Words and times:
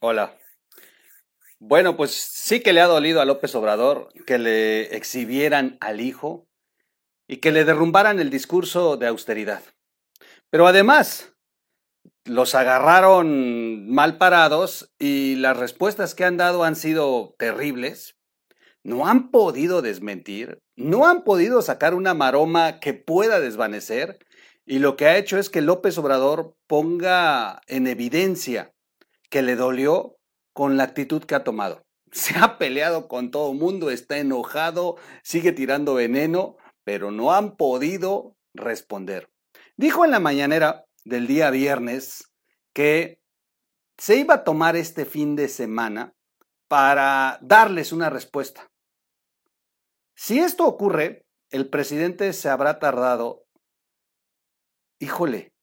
Hola. 0.00 0.38
Bueno, 1.58 1.96
pues 1.96 2.12
sí 2.12 2.60
que 2.60 2.72
le 2.72 2.80
ha 2.80 2.86
dolido 2.86 3.20
a 3.20 3.24
López 3.24 3.52
Obrador 3.56 4.10
que 4.26 4.38
le 4.38 4.96
exhibieran 4.96 5.76
al 5.80 6.00
hijo 6.00 6.46
y 7.26 7.38
que 7.38 7.50
le 7.50 7.64
derrumbaran 7.64 8.20
el 8.20 8.30
discurso 8.30 8.96
de 8.96 9.08
austeridad. 9.08 9.60
Pero 10.50 10.68
además, 10.68 11.34
los 12.24 12.54
agarraron 12.54 13.90
mal 13.90 14.18
parados 14.18 14.94
y 15.00 15.34
las 15.34 15.56
respuestas 15.56 16.14
que 16.14 16.24
han 16.24 16.36
dado 16.36 16.62
han 16.62 16.76
sido 16.76 17.34
terribles. 17.36 18.16
No 18.84 19.08
han 19.08 19.32
podido 19.32 19.82
desmentir, 19.82 20.60
no 20.76 21.08
han 21.08 21.24
podido 21.24 21.60
sacar 21.60 21.94
una 21.94 22.14
maroma 22.14 22.78
que 22.78 22.94
pueda 22.94 23.40
desvanecer 23.40 24.20
y 24.64 24.78
lo 24.78 24.96
que 24.96 25.06
ha 25.06 25.18
hecho 25.18 25.38
es 25.38 25.50
que 25.50 25.60
López 25.60 25.98
Obrador 25.98 26.54
ponga 26.68 27.60
en 27.66 27.88
evidencia 27.88 28.72
que 29.28 29.42
le 29.42 29.56
dolió 29.56 30.16
con 30.52 30.76
la 30.76 30.84
actitud 30.84 31.24
que 31.24 31.34
ha 31.34 31.44
tomado. 31.44 31.84
Se 32.12 32.38
ha 32.38 32.58
peleado 32.58 33.08
con 33.08 33.30
todo 33.30 33.52
el 33.52 33.58
mundo, 33.58 33.90
está 33.90 34.18
enojado, 34.18 34.96
sigue 35.22 35.52
tirando 35.52 35.94
veneno, 35.94 36.56
pero 36.84 37.10
no 37.10 37.34
han 37.34 37.56
podido 37.56 38.36
responder. 38.54 39.30
Dijo 39.76 40.04
en 40.04 40.10
la 40.10 40.20
mañanera 40.20 40.86
del 41.04 41.26
día 41.26 41.50
viernes 41.50 42.32
que 42.72 43.20
se 43.96 44.16
iba 44.16 44.34
a 44.34 44.44
tomar 44.44 44.76
este 44.76 45.04
fin 45.04 45.36
de 45.36 45.48
semana 45.48 46.14
para 46.68 47.38
darles 47.42 47.92
una 47.92 48.10
respuesta. 48.10 48.70
Si 50.14 50.38
esto 50.38 50.66
ocurre, 50.66 51.26
el 51.50 51.68
presidente 51.68 52.32
se 52.32 52.48
habrá 52.48 52.78
tardado, 52.78 53.46
híjole, 54.98 55.54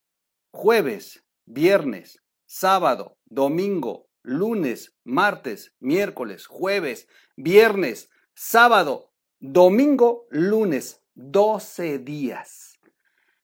jueves, 0.52 1.26
viernes, 1.46 2.24
sábado, 2.46 3.15
domingo, 3.26 4.08
lunes, 4.22 4.96
martes, 5.04 5.76
miércoles, 5.80 6.48
jueves, 6.48 7.08
viernes, 7.36 8.10
sábado, 8.34 9.12
domingo, 9.40 10.28
lunes. 10.30 11.02
12 11.16 12.00
días. 12.00 12.78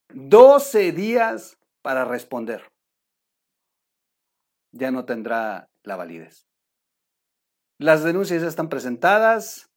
12 0.09 0.91
días 0.91 1.57
para 1.81 2.05
responder. 2.05 2.61
Ya 4.73 4.91
no 4.91 5.05
tendrá 5.05 5.69
la 5.83 5.95
validez. 5.95 6.47
Las 7.77 8.03
denuncias 8.03 8.41
ya 8.41 8.47
están 8.47 8.69
presentadas, 8.69 9.71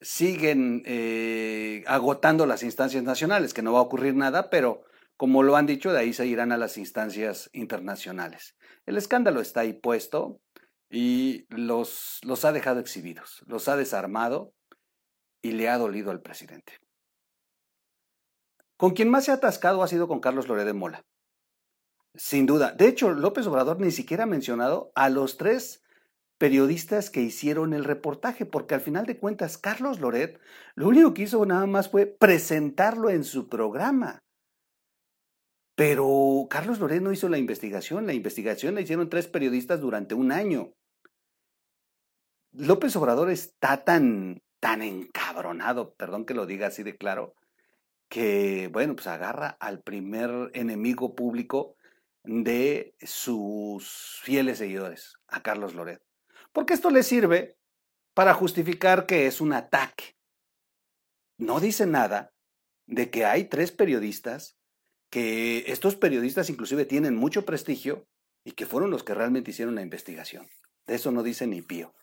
siguen 0.00 0.82
eh, 0.86 1.82
agotando 1.86 2.46
las 2.46 2.62
instancias 2.62 3.02
nacionales, 3.02 3.52
que 3.52 3.62
no 3.62 3.72
va 3.72 3.80
a 3.80 3.82
ocurrir 3.82 4.14
nada, 4.14 4.48
pero 4.50 4.84
como 5.18 5.42
lo 5.42 5.56
han 5.56 5.66
dicho, 5.66 5.92
de 5.92 6.00
ahí 6.00 6.14
se 6.14 6.26
irán 6.26 6.52
a 6.52 6.56
las 6.56 6.78
instancias 6.78 7.50
internacionales. 7.52 8.56
El 8.86 8.96
escándalo 8.96 9.42
está 9.42 9.60
ahí 9.60 9.74
puesto, 9.74 10.40
y 10.90 11.46
los, 11.50 12.20
los 12.22 12.44
ha 12.44 12.52
dejado 12.52 12.80
exhibidos, 12.80 13.42
los 13.46 13.68
ha 13.68 13.76
desarmado 13.76 14.54
y 15.42 15.52
le 15.52 15.68
ha 15.68 15.78
dolido 15.78 16.10
al 16.10 16.22
presidente. 16.22 16.74
Con 18.76 18.92
quien 18.92 19.10
más 19.10 19.24
se 19.24 19.32
ha 19.32 19.34
atascado 19.34 19.82
ha 19.82 19.88
sido 19.88 20.08
con 20.08 20.20
Carlos 20.20 20.48
Loret 20.48 20.64
de 20.64 20.72
Mola. 20.72 21.04
Sin 22.14 22.46
duda. 22.46 22.72
De 22.72 22.88
hecho, 22.88 23.10
López 23.10 23.46
Obrador 23.46 23.80
ni 23.80 23.90
siquiera 23.90 24.24
ha 24.24 24.26
mencionado 24.26 24.92
a 24.94 25.08
los 25.10 25.36
tres 25.36 25.82
periodistas 26.38 27.10
que 27.10 27.20
hicieron 27.20 27.74
el 27.74 27.84
reportaje, 27.84 28.46
porque 28.46 28.74
al 28.74 28.80
final 28.80 29.04
de 29.04 29.18
cuentas, 29.18 29.58
Carlos 29.58 30.00
Loret 30.00 30.40
lo 30.74 30.88
único 30.88 31.12
que 31.12 31.22
hizo 31.22 31.44
nada 31.44 31.66
más 31.66 31.90
fue 31.90 32.06
presentarlo 32.06 33.10
en 33.10 33.24
su 33.24 33.48
programa. 33.48 34.22
Pero 35.78 36.48
Carlos 36.50 36.80
Loret 36.80 37.00
no 37.00 37.12
hizo 37.12 37.28
la 37.28 37.38
investigación, 37.38 38.04
la 38.04 38.12
investigación 38.12 38.74
la 38.74 38.80
hicieron 38.80 39.08
tres 39.08 39.28
periodistas 39.28 39.80
durante 39.80 40.16
un 40.16 40.32
año. 40.32 40.72
López 42.50 42.96
Obrador 42.96 43.30
está 43.30 43.84
tan, 43.84 44.42
tan 44.58 44.82
encabronado, 44.82 45.94
perdón 45.94 46.26
que 46.26 46.34
lo 46.34 46.46
diga 46.46 46.66
así 46.66 46.82
de 46.82 46.96
claro, 46.96 47.36
que, 48.08 48.68
bueno, 48.72 48.96
pues 48.96 49.06
agarra 49.06 49.50
al 49.60 49.80
primer 49.80 50.50
enemigo 50.52 51.14
público 51.14 51.76
de 52.24 52.96
sus 53.00 54.18
fieles 54.24 54.58
seguidores, 54.58 55.14
a 55.28 55.44
Carlos 55.44 55.76
Loret. 55.76 56.02
Porque 56.52 56.74
esto 56.74 56.90
le 56.90 57.04
sirve 57.04 57.56
para 58.14 58.34
justificar 58.34 59.06
que 59.06 59.28
es 59.28 59.40
un 59.40 59.52
ataque. 59.52 60.16
No 61.36 61.60
dice 61.60 61.86
nada 61.86 62.32
de 62.86 63.10
que 63.10 63.24
hay 63.26 63.44
tres 63.44 63.70
periodistas, 63.70 64.57
que 65.10 65.64
estos 65.68 65.96
periodistas 65.96 66.50
inclusive 66.50 66.84
tienen 66.84 67.16
mucho 67.16 67.44
prestigio 67.44 68.06
y 68.44 68.52
que 68.52 68.66
fueron 68.66 68.90
los 68.90 69.04
que 69.04 69.14
realmente 69.14 69.50
hicieron 69.50 69.74
la 69.74 69.82
investigación. 69.82 70.48
De 70.86 70.94
eso 70.94 71.10
no 71.10 71.22
dice 71.22 71.46
ni 71.46 71.62
pío 71.62 71.94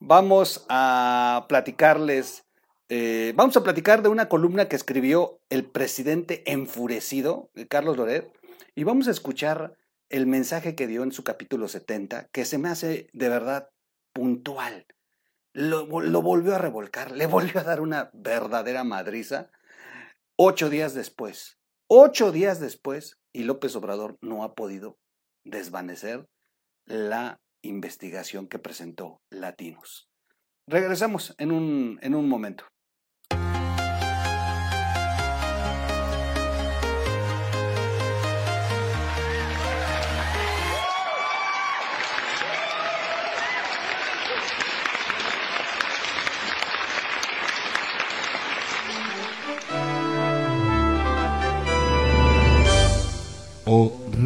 vamos 0.00 0.64
a 0.68 1.46
platicarles, 1.48 2.44
eh, 2.88 3.32
vamos 3.36 3.56
a 3.56 3.62
platicar 3.62 4.02
de 4.02 4.08
una 4.08 4.28
columna 4.28 4.66
que 4.66 4.76
escribió 4.76 5.40
el 5.50 5.64
presidente 5.64 6.42
enfurecido, 6.50 7.50
eh, 7.54 7.68
Carlos 7.68 7.96
Loret, 7.96 8.32
y 8.74 8.84
vamos 8.84 9.06
a 9.06 9.12
escuchar 9.12 9.76
el 10.08 10.26
mensaje 10.26 10.74
que 10.74 10.88
dio 10.88 11.04
en 11.04 11.12
su 11.12 11.22
capítulo 11.22 11.68
70, 11.68 12.28
que 12.32 12.44
se 12.44 12.58
me 12.58 12.70
hace 12.70 13.08
de 13.12 13.28
verdad 13.28 13.70
puntual. 14.12 14.86
Lo, 15.52 15.86
lo 16.00 16.22
volvió 16.22 16.54
a 16.54 16.58
revolcar, 16.58 17.12
le 17.12 17.26
volvió 17.26 17.60
a 17.60 17.64
dar 17.64 17.80
una 17.80 18.10
verdadera 18.12 18.82
madriza 18.82 19.50
ocho 20.36 20.70
días 20.70 20.94
después. 20.94 21.59
Ocho 21.92 22.30
días 22.30 22.60
después, 22.60 23.18
y 23.34 23.42
López 23.42 23.74
Obrador 23.74 24.16
no 24.20 24.44
ha 24.44 24.54
podido 24.54 24.96
desvanecer 25.44 26.28
la 26.86 27.40
investigación 27.64 28.46
que 28.46 28.60
presentó 28.60 29.20
Latinos. 29.28 30.08
Regresamos 30.68 31.34
en 31.38 31.50
un, 31.50 31.98
en 32.00 32.14
un 32.14 32.28
momento. 32.28 32.64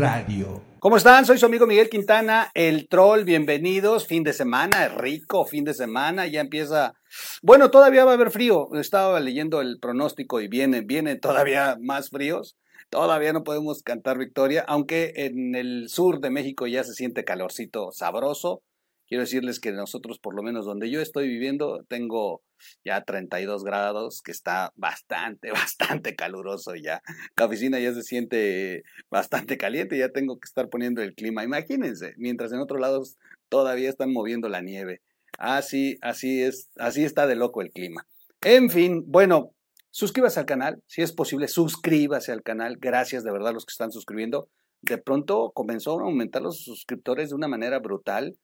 Radio. 0.04 0.60
¿Cómo 0.81 0.98
están? 0.98 1.25
Soy 1.25 1.38
su 1.38 1.47
amigo 1.47 1.66
Miguel 1.66 1.88
Quintana, 1.88 2.50
el 2.53 2.88
troll. 2.88 3.25
Bienvenidos. 3.25 4.06
Fin 4.06 4.22
de 4.22 4.34
semana, 4.34 4.88
rico 4.88 5.47
fin 5.47 5.65
de 5.65 5.72
semana. 5.72 6.26
Ya 6.26 6.42
empieza. 6.42 6.92
Bueno, 7.41 7.70
todavía 7.70 8.04
va 8.04 8.10
a 8.10 8.15
haber 8.15 8.31
frío. 8.31 8.69
Estaba 8.75 9.19
leyendo 9.19 9.62
el 9.62 9.78
pronóstico 9.81 10.42
y 10.42 10.48
vienen, 10.48 10.87
vienen 10.87 11.20
todavía 11.20 11.78
más 11.81 12.10
fríos. 12.10 12.54
Todavía 12.91 13.32
no 13.32 13.44
podemos 13.44 13.82
cantar 13.82 14.19
victoria, 14.19 14.62
aunque 14.69 15.15
en 15.16 15.54
el 15.54 15.88
sur 15.88 16.21
de 16.21 16.28
México 16.28 16.66
ya 16.66 16.84
se 16.84 16.92
siente 16.92 17.25
calorcito 17.25 17.91
sabroso. 17.91 18.60
Quiero 19.06 19.22
decirles 19.22 19.60
que 19.60 19.72
nosotros, 19.72 20.19
por 20.19 20.34
lo 20.34 20.42
menos 20.42 20.65
donde 20.65 20.91
yo 20.91 21.00
estoy 21.00 21.28
viviendo, 21.28 21.84
tengo 21.88 22.42
ya 22.84 23.03
32 23.03 23.62
grados, 23.62 24.22
que 24.22 24.32
está 24.32 24.72
bastante, 24.76 25.50
bastante 25.53 26.15
caluroso 26.15 26.75
ya. 26.75 27.03
La 27.37 27.47
oficina 27.47 27.78
ya 27.78 27.92
se 27.92 28.03
siente 28.03 28.82
bastante 29.10 29.59
caliente, 29.59 29.98
ya 29.98 30.09
tengo 30.09 30.38
que 30.38 30.47
estar 30.47 30.69
poniendo 30.69 31.03
el 31.03 31.15
clima. 31.15 31.44
Imagínense, 31.44 32.15
mientras 32.16 32.53
en 32.53 32.60
otros 32.60 32.81
lados 32.81 33.16
todavía 33.48 33.91
están 33.91 34.12
moviendo 34.12 34.48
la 34.48 34.62
nieve. 34.62 35.00
Así, 35.38 35.98
así 36.00 36.42
es, 36.42 36.71
así 36.76 37.04
está 37.04 37.26
de 37.26 37.36
loco 37.36 37.60
el 37.60 37.71
clima. 37.71 38.06
En 38.41 38.71
fin, 38.71 39.04
bueno, 39.06 39.50
suscríbase 39.91 40.41
al 40.41 40.47
canal, 40.47 40.82
si 40.86 41.03
es 41.03 41.12
posible, 41.12 41.48
suscríbase 41.48 42.32
al 42.32 42.42
canal. 42.42 42.76
Gracias 42.78 43.25
de 43.25 43.32
verdad 43.32 43.48
a 43.48 43.53
los 43.53 43.65
que 43.65 43.72
están 43.72 43.92
suscribiendo. 43.92 44.48
De 44.82 44.98
pronto 44.98 45.50
comenzó 45.54 45.98
a 45.98 46.04
aumentar 46.04 46.42
los 46.42 46.62
suscriptores 46.62 47.31
de 47.31 47.36
una 47.36 47.48
manera 47.48 47.78
brutal. 47.78 48.36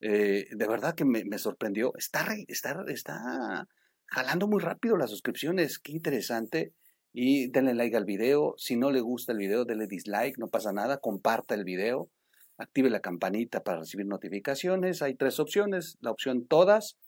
Eh, 0.00 0.48
de 0.50 0.68
verdad 0.68 0.94
que 0.94 1.04
me, 1.04 1.38
sorprendió. 1.38 1.92
Está, 1.96 2.26
está, 2.48 2.84
está 2.88 3.68
jalando 4.06 4.48
muy 4.48 4.60
rápido 4.60 4.96
las 4.96 5.10
suscripciones. 5.10 5.78
Qué 5.78 5.92
interesante. 5.92 6.72
Y 7.12 7.48
denle 7.48 7.74
like 7.74 7.96
al 7.96 8.04
video. 8.04 8.54
Si 8.58 8.76
no 8.76 8.90
le 8.90 9.00
gusta 9.00 9.32
el 9.32 9.38
video, 9.38 9.64
denle 9.64 9.86
dislike. 9.86 10.38
No 10.38 10.48
pasa 10.48 10.72
nada. 10.72 10.98
Comparta 10.98 11.54
el 11.54 11.64
video. 11.64 12.10
Active 12.58 12.90
la 12.90 13.00
campanita 13.00 13.62
para 13.62 13.80
recibir 13.80 14.06
notificaciones. 14.06 15.02
Hay 15.02 15.14
tres 15.14 15.40
opciones. 15.40 15.96
La 16.00 16.10
opción 16.10 16.46
todas. 16.46 16.98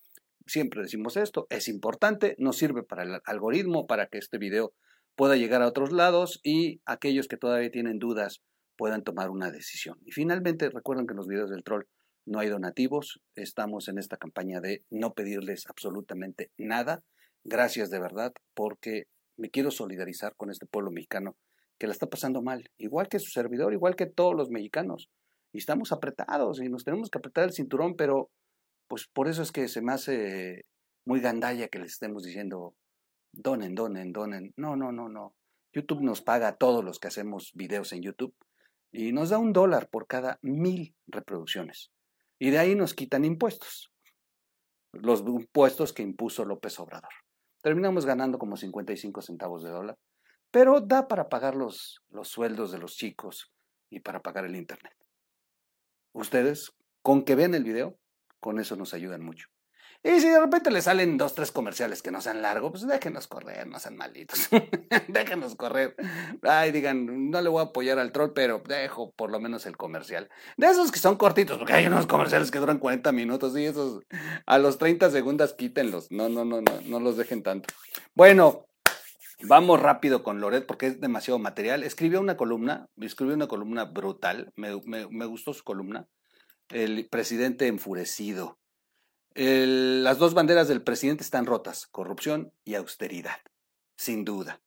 Siempre 0.47 0.83
decimos 0.83 1.17
esto. 1.17 1.47
Es 1.51 1.69
importante. 1.69 2.37
Nos 2.39 2.57
sirve 2.57 2.83
para 2.83 3.03
el 3.03 3.21
algoritmo, 3.25 3.87
para 3.87 4.07
que 4.07 4.19
este 4.19 4.39
video 4.39 4.73
pueda 5.15 5.37
llegar 5.37 5.63
a 5.63 5.67
otros 5.67 5.93
lados 5.93 6.41
y 6.43 6.81
aquellos 6.87 7.27
que 7.27 7.37
todavía 7.37 7.71
tienen 7.71 7.99
dudas 7.99 8.41
puedan 8.77 9.03
tomar 9.03 9.31
una 9.31 9.51
decisión. 9.51 9.99
Y 10.07 10.13
finalmente, 10.13 10.71
recuerden 10.71 11.07
que 11.07 11.15
los 11.15 11.27
videos 11.27 11.51
del 11.51 11.65
troll 11.65 11.87
no 12.29 12.41
hay 12.41 12.49
donativos, 12.49 13.21
estamos 13.35 13.89
en 13.89 13.99
esta 13.99 14.19
campaña 14.19 14.61
de 14.61 14.85
no 14.91 15.15
pedirles 15.15 15.67
absolutamente 15.67 16.51
nada. 16.59 17.03
Gracias 17.43 17.89
de 17.91 17.99
verdad 17.99 18.33
porque 18.55 19.05
me 19.39 19.51
quiero 19.51 19.71
solidarizar 19.71 20.37
con 20.37 20.51
este 20.51 20.67
pueblo 20.67 20.91
mexicano 20.91 21.37
que 21.79 21.87
la 21.87 21.93
está 21.93 22.07
pasando 22.07 22.43
mal, 22.43 22.71
igual 22.77 23.09
que 23.09 23.19
su 23.19 23.31
servidor, 23.31 23.73
igual 23.73 23.97
que 23.97 24.07
todos 24.07 24.35
los 24.35 24.51
mexicanos. 24.51 25.09
y 25.53 25.59
estamos 25.59 25.93
apretados 25.93 26.61
y 26.61 26.69
nos 26.69 26.85
tenemos 26.85 27.09
que 27.09 27.17
apretar 27.17 27.45
el 27.45 27.55
cinturón, 27.55 27.97
pero 27.97 28.31
pues 28.87 29.07
por 29.07 29.29
eso 29.29 29.41
es 29.41 29.51
que 29.51 29.67
se 29.67 29.81
me 29.81 29.93
hace 29.93 30.67
muy 31.07 31.21
gandalla 31.21 31.69
que 31.69 31.79
les 31.79 31.93
estemos 31.93 32.23
diciendo 32.23 32.75
donen, 33.33 33.75
donen, 33.75 34.13
donen. 34.13 34.53
No, 34.57 34.77
no, 34.77 34.93
no, 34.93 35.09
no. 35.09 35.35
YouTube 35.73 36.03
nos 36.03 36.21
paga 36.21 36.49
a 36.49 36.57
todos 36.57 36.85
los 36.85 36.99
que 36.99 37.09
hacemos 37.09 37.53
videos 37.55 37.95
en 37.95 38.03
YouTube 38.03 38.35
y 38.93 39.13
nos 39.13 39.31
da 39.31 39.39
un 39.39 39.55
dólar 39.55 39.89
por 39.89 40.07
cada 40.07 40.39
mil 40.43 40.95
reproducciones. 41.07 41.91
Y 42.39 42.51
de 42.51 42.59
ahí 42.59 42.75
nos 42.75 42.95
quitan 42.95 43.25
impuestos, 43.25 43.91
los 44.93 45.21
impuestos 45.21 45.93
que 45.93 46.03
impuso 46.03 46.45
López 46.45 46.79
Obrador. 46.79 47.13
Terminamos 47.63 48.07
ganando 48.07 48.39
como 48.39 48.57
55 48.57 49.23
centavos 49.23 49.65
de 49.65 49.71
dólar, 49.71 49.97
pero 50.51 50.81
da 50.81 51.09
para 51.09 51.29
pagar 51.29 51.57
los, 51.57 52.01
los 52.09 52.29
sueldos 52.29 52.71
de 52.71 52.79
los 52.79 52.95
chicos 52.95 53.51
y 53.91 54.01
para 54.01 54.21
pagar 54.21 54.45
el 54.45 54.57
Internet. 54.57 54.95
Ustedes, 56.13 56.73
con 57.03 57.25
que 57.25 57.35
vean 57.35 57.55
el 57.55 57.65
video, 57.65 57.99
con 58.41 58.59
eso 58.59 58.77
nos 58.77 58.95
ayudan 58.95 59.23
mucho. 59.23 59.49
Y 60.05 60.21
si 60.21 60.29
de 60.29 60.39
repente 60.39 60.71
le 60.71 60.81
salen 60.81 61.19
dos, 61.19 61.35
tres 61.35 61.51
comerciales 61.51 62.03
que 62.03 62.13
no 62.13 62.21
sean 62.21 62.41
largos, 62.41 62.71
pues 62.71 62.87
déjenos 62.87 63.27
correr, 63.27 63.67
no 63.67 63.81
sean 63.81 63.97
malitos. 63.97 64.49
déjenos 65.09 65.57
correr. 65.57 65.97
Ay, 66.43 66.71
digan, 66.71 67.31
no 67.31 67.41
le 67.41 67.49
voy 67.49 67.61
a 67.61 67.65
apoyar 67.65 67.99
al 67.99 68.13
troll, 68.13 68.31
pero 68.33 68.63
dejo 68.67 69.11
por 69.11 69.33
lo 69.33 69.41
menos 69.41 69.67
el 69.67 69.77
comercial. 69.77 70.31
De 70.57 70.69
esos 70.69 70.93
que 70.93 71.01
son 71.01 71.17
cortitos, 71.17 71.59
porque 71.59 71.73
hay 71.73 71.87
unos 71.87 72.07
comerciales 72.07 72.53
que 72.53 72.61
duran 72.61 72.79
40 72.79 73.11
minutos 73.11 73.59
y 73.59 73.65
esos 73.65 74.03
a 74.47 74.59
los 74.59 74.79
30 74.79 75.11
segundos 75.11 75.55
quítenlos. 75.55 76.13
No, 76.13 76.29
no, 76.29 76.45
no, 76.45 76.61
no, 76.61 76.81
no 76.85 77.01
los 77.01 77.17
dejen 77.17 77.43
tanto. 77.43 77.69
Bueno, 78.15 78.65
Vamos 79.45 79.81
rápido 79.81 80.25
con 80.25 80.41
Loret 80.41 80.67
porque 80.67 80.89
es 80.89 81.01
demasiado 81.01 81.39
material. 81.39 81.85
Escribió 81.85 82.21
una 82.21 82.37
columna, 82.37 82.89
escribió 83.01 83.37
una 83.37 83.47
columna 83.47 83.85
brutal, 83.85 84.53
me, 84.57 84.71
me 84.85 85.27
gustó 85.27 85.55
su 85.55 85.63
columna. 85.63 86.09
El 86.71 87.07
presidente 87.09 87.69
enfurecido 87.69 88.59
las 89.41 90.19
dos 90.19 90.35
banderas 90.35 90.67
del 90.67 90.83
presidente 90.83 91.23
están 91.23 91.47
rotas, 91.47 91.87
corrupción 91.87 92.53
y 92.65 92.75
austeridad, 92.75 93.39
sin 93.97 94.25
duda. 94.25 94.61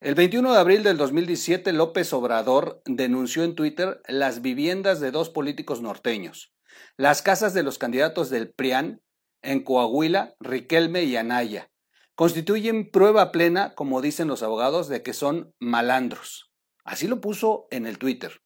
El 0.00 0.14
21 0.14 0.52
de 0.54 0.58
abril 0.58 0.82
del 0.82 0.96
2017, 0.96 1.72
López 1.74 2.12
Obrador 2.14 2.80
denunció 2.86 3.44
en 3.44 3.54
Twitter 3.54 4.00
las 4.08 4.40
viviendas 4.40 5.00
de 5.00 5.10
dos 5.10 5.28
políticos 5.28 5.82
norteños, 5.82 6.54
las 6.96 7.20
casas 7.20 7.52
de 7.52 7.62
los 7.62 7.76
candidatos 7.76 8.30
del 8.30 8.50
PRIAN 8.50 9.02
en 9.42 9.62
Coahuila, 9.62 10.34
Riquelme 10.40 11.02
y 11.04 11.16
Anaya. 11.16 11.70
Constituyen 12.14 12.90
prueba 12.90 13.30
plena, 13.30 13.74
como 13.74 14.00
dicen 14.00 14.26
los 14.28 14.42
abogados, 14.42 14.88
de 14.88 15.02
que 15.02 15.12
son 15.12 15.52
malandros. 15.58 16.50
Así 16.82 17.08
lo 17.08 17.20
puso 17.20 17.66
en 17.70 17.86
el 17.86 17.98
Twitter. 17.98 18.40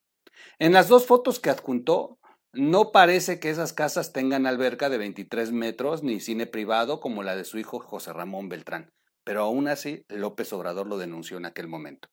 En 0.59 0.73
las 0.73 0.89
dos 0.89 1.07
fotos 1.07 1.39
que 1.39 1.51
adjuntó, 1.51 2.19
no 2.53 2.93
parece 2.93 3.41
que 3.41 3.51
esas 3.51 3.73
casas 3.73 4.13
tengan 4.13 4.47
alberca 4.47 4.89
de 4.89 4.99
23 4.99 5.53
metros 5.53 6.03
ni 6.03 6.21
cine 6.21 6.47
privado 6.47 7.01
como 7.01 7.23
la 7.23 7.35
de 7.37 7.45
su 7.45 7.59
hijo 7.59 7.81
José 7.81 8.13
Ramón 8.13 8.49
Beltrán, 8.49 8.91
pero 9.25 9.43
aún 9.43 9.69
así 9.69 10.05
López 10.09 10.53
Obrador 10.53 10.87
lo 10.87 10.99
denunció 10.99 11.39
en 11.39 11.47
aquel 11.47 11.69
momento. 11.69 12.09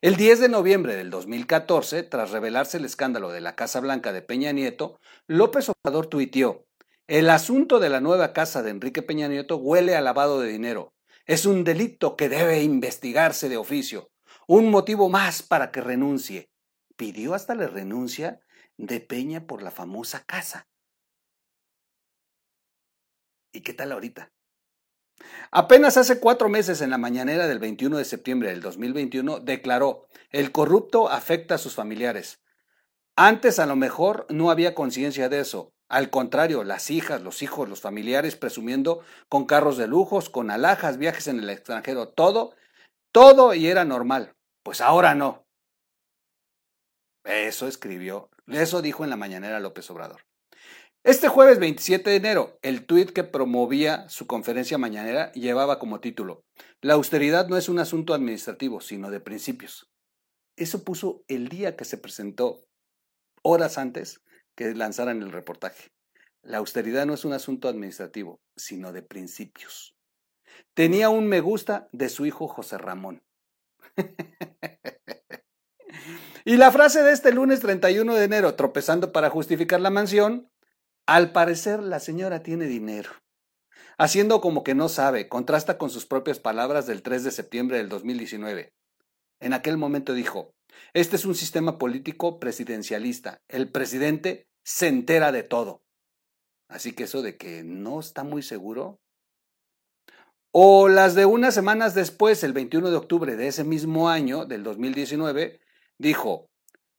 El 0.00 0.16
10 0.16 0.40
de 0.40 0.48
noviembre 0.48 0.96
del 0.96 1.10
2014, 1.10 2.02
tras 2.02 2.30
revelarse 2.30 2.76
el 2.76 2.84
escándalo 2.84 3.30
de 3.30 3.40
la 3.40 3.54
Casa 3.56 3.80
Blanca 3.80 4.12
de 4.12 4.22
Peña 4.22 4.52
Nieto, 4.52 4.98
López 5.26 5.68
Obrador 5.70 6.06
tuiteó, 6.06 6.66
el 7.08 7.28
asunto 7.30 7.80
de 7.80 7.90
la 7.90 8.00
nueva 8.00 8.32
casa 8.32 8.62
de 8.62 8.70
Enrique 8.70 9.02
Peña 9.02 9.28
Nieto 9.28 9.56
huele 9.56 9.96
a 9.96 10.00
lavado 10.00 10.40
de 10.40 10.48
dinero. 10.48 10.94
Es 11.26 11.46
un 11.46 11.64
delito 11.64 12.16
que 12.16 12.28
debe 12.28 12.62
investigarse 12.62 13.48
de 13.48 13.56
oficio. 13.56 14.10
Un 14.46 14.70
motivo 14.70 15.08
más 15.08 15.42
para 15.42 15.72
que 15.72 15.80
renuncie. 15.80 16.48
Pidió 16.96 17.34
hasta 17.34 17.54
la 17.54 17.66
renuncia 17.66 18.40
de 18.82 18.98
Peña 19.00 19.46
por 19.46 19.62
la 19.62 19.70
famosa 19.70 20.24
casa. 20.24 20.66
¿Y 23.54 23.60
qué 23.62 23.72
tal 23.72 23.92
ahorita? 23.92 24.32
Apenas 25.52 25.96
hace 25.96 26.18
cuatro 26.18 26.48
meses, 26.48 26.80
en 26.80 26.90
la 26.90 26.98
mañanera 26.98 27.46
del 27.46 27.60
21 27.60 27.98
de 27.98 28.04
septiembre 28.04 28.50
del 28.50 28.60
2021, 28.60 29.38
declaró, 29.38 30.08
el 30.30 30.50
corrupto 30.50 31.08
afecta 31.08 31.54
a 31.54 31.58
sus 31.58 31.74
familiares. 31.74 32.42
Antes 33.14 33.60
a 33.60 33.66
lo 33.66 33.76
mejor 33.76 34.26
no 34.30 34.50
había 34.50 34.74
conciencia 34.74 35.28
de 35.28 35.40
eso. 35.40 35.72
Al 35.88 36.10
contrario, 36.10 36.64
las 36.64 36.90
hijas, 36.90 37.22
los 37.22 37.42
hijos, 37.42 37.68
los 37.68 37.82
familiares 37.82 38.34
presumiendo 38.34 39.04
con 39.28 39.44
carros 39.44 39.76
de 39.76 39.86
lujos, 39.86 40.28
con 40.28 40.50
alhajas, 40.50 40.98
viajes 40.98 41.28
en 41.28 41.38
el 41.38 41.50
extranjero, 41.50 42.08
todo, 42.08 42.54
todo 43.12 43.54
y 43.54 43.68
era 43.68 43.84
normal. 43.84 44.34
Pues 44.64 44.80
ahora 44.80 45.14
no. 45.14 45.41
Eso 47.24 47.66
escribió 47.68 48.30
eso 48.48 48.82
dijo 48.82 49.04
en 49.04 49.10
la 49.10 49.16
mañanera 49.16 49.60
López 49.60 49.90
Obrador. 49.90 50.22
Este 51.04 51.28
jueves 51.28 51.58
27 51.58 52.10
de 52.10 52.16
enero, 52.16 52.58
el 52.62 52.86
tuit 52.86 53.10
que 53.10 53.24
promovía 53.24 54.08
su 54.08 54.26
conferencia 54.26 54.78
mañanera 54.78 55.32
llevaba 55.32 55.78
como 55.78 56.00
título, 56.00 56.44
La 56.80 56.94
austeridad 56.94 57.48
no 57.48 57.56
es 57.56 57.68
un 57.68 57.78
asunto 57.78 58.14
administrativo, 58.14 58.80
sino 58.80 59.10
de 59.10 59.20
principios. 59.20 59.90
Eso 60.56 60.84
puso 60.84 61.24
el 61.28 61.48
día 61.48 61.76
que 61.76 61.84
se 61.84 61.98
presentó, 61.98 62.66
horas 63.42 63.78
antes 63.78 64.22
que 64.54 64.74
lanzaran 64.74 65.22
el 65.22 65.32
reportaje. 65.32 65.92
La 66.42 66.58
austeridad 66.58 67.06
no 67.06 67.14
es 67.14 67.24
un 67.24 67.32
asunto 67.32 67.68
administrativo, 67.68 68.40
sino 68.56 68.92
de 68.92 69.02
principios. 69.02 69.96
Tenía 70.74 71.08
un 71.08 71.26
me 71.26 71.40
gusta 71.40 71.88
de 71.92 72.08
su 72.08 72.26
hijo 72.26 72.48
José 72.48 72.78
Ramón. 72.78 73.22
Y 76.44 76.56
la 76.56 76.72
frase 76.72 77.02
de 77.02 77.12
este 77.12 77.32
lunes 77.32 77.60
31 77.60 78.14
de 78.14 78.24
enero, 78.24 78.54
tropezando 78.54 79.12
para 79.12 79.30
justificar 79.30 79.80
la 79.80 79.90
mansión, 79.90 80.50
al 81.06 81.32
parecer 81.32 81.80
la 81.80 82.00
señora 82.00 82.42
tiene 82.42 82.66
dinero. 82.66 83.10
Haciendo 83.96 84.40
como 84.40 84.64
que 84.64 84.74
no 84.74 84.88
sabe, 84.88 85.28
contrasta 85.28 85.78
con 85.78 85.90
sus 85.90 86.06
propias 86.06 86.40
palabras 86.40 86.86
del 86.86 87.02
3 87.02 87.22
de 87.24 87.30
septiembre 87.30 87.76
del 87.76 87.88
2019. 87.88 88.72
En 89.40 89.52
aquel 89.52 89.76
momento 89.76 90.14
dijo, 90.14 90.54
este 90.94 91.16
es 91.16 91.24
un 91.24 91.34
sistema 91.34 91.78
político 91.78 92.40
presidencialista. 92.40 93.40
El 93.48 93.70
presidente 93.70 94.48
se 94.64 94.88
entera 94.88 95.30
de 95.30 95.44
todo. 95.44 95.82
Así 96.68 96.92
que 96.92 97.04
eso 97.04 97.22
de 97.22 97.36
que 97.36 97.62
no 97.62 98.00
está 98.00 98.24
muy 98.24 98.42
seguro. 98.42 99.00
O 100.50 100.88
las 100.88 101.14
de 101.14 101.24
unas 101.24 101.54
semanas 101.54 101.94
después, 101.94 102.42
el 102.42 102.52
21 102.52 102.90
de 102.90 102.96
octubre 102.96 103.36
de 103.36 103.46
ese 103.46 103.64
mismo 103.64 104.08
año, 104.08 104.44
del 104.44 104.64
2019, 104.64 105.61
dijo, 106.02 106.50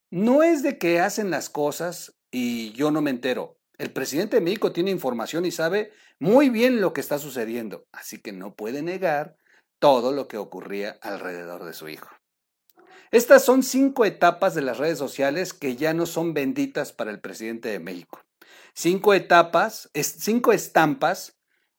no 0.09 0.43
es 0.43 0.63
de 0.63 0.77
que 0.77 0.99
hacen 0.99 1.29
las 1.29 1.49
cosas 1.49 2.15
y 2.31 2.71
yo 2.71 2.89
no 2.89 3.01
me 3.01 3.11
entero. 3.11 3.59
El 3.77 3.91
presidente 3.91 4.37
de 4.37 4.41
México 4.41 4.71
tiene 4.71 4.91
información 4.91 5.45
y 5.45 5.51
sabe 5.51 5.91
muy 6.19 6.49
bien 6.49 6.79
lo 6.79 6.93
que 6.93 7.01
está 7.01 7.19
sucediendo, 7.19 7.85
así 7.91 8.21
que 8.21 8.31
no 8.31 8.55
puede 8.55 8.81
negar 8.81 9.35
todo 9.79 10.13
lo 10.13 10.27
que 10.27 10.37
ocurría 10.37 10.97
alrededor 11.01 11.65
de 11.65 11.73
su 11.73 11.89
hijo. 11.89 12.07
Estas 13.11 13.43
son 13.43 13.61
cinco 13.61 14.05
etapas 14.05 14.55
de 14.55 14.61
las 14.61 14.77
redes 14.77 14.97
sociales 14.97 15.53
que 15.53 15.75
ya 15.75 15.93
no 15.93 16.05
son 16.05 16.33
benditas 16.33 16.93
para 16.93 17.11
el 17.11 17.19
presidente 17.19 17.69
de 17.69 17.79
México. 17.79 18.21
Cinco 18.73 19.13
etapas, 19.13 19.89
cinco 19.93 20.53
estampas, 20.53 21.37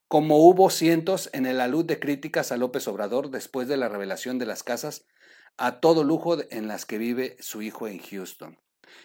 como 0.08 0.46
hubo 0.46 0.68
cientos 0.70 1.30
en 1.32 1.46
el 1.46 1.60
alud 1.60 1.84
de 1.84 1.98
críticas 1.98 2.52
a 2.52 2.56
López 2.56 2.86
Obrador 2.86 3.30
después 3.30 3.66
de 3.66 3.78
la 3.78 3.88
revelación 3.88 4.38
de 4.38 4.46
las 4.46 4.62
casas 4.62 5.06
a 5.56 5.80
todo 5.80 6.04
lujo 6.04 6.36
en 6.50 6.68
las 6.68 6.86
que 6.86 6.98
vive 6.98 7.36
su 7.40 7.62
hijo 7.62 7.88
en 7.88 7.98
Houston. 7.98 8.58